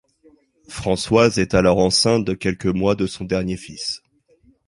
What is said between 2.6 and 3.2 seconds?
mois de